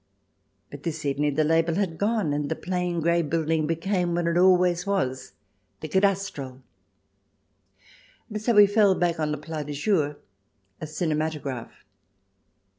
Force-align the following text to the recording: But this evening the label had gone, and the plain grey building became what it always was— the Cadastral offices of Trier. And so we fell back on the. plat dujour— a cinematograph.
But 0.71 0.81
this 0.81 1.05
evening 1.05 1.35
the 1.35 1.43
label 1.43 1.75
had 1.75 1.99
gone, 1.99 2.33
and 2.33 2.49
the 2.49 2.55
plain 2.55 3.01
grey 3.01 3.21
building 3.21 3.67
became 3.67 4.15
what 4.15 4.25
it 4.25 4.35
always 4.35 4.87
was— 4.87 5.33
the 5.81 5.87
Cadastral 5.87 6.23
offices 6.57 6.57
of 6.57 7.75
Trier. 7.75 8.25
And 8.31 8.41
so 8.41 8.53
we 8.55 8.65
fell 8.65 8.95
back 8.95 9.19
on 9.19 9.31
the. 9.31 9.37
plat 9.37 9.67
dujour— 9.67 10.15
a 10.81 10.87
cinematograph. 10.87 11.85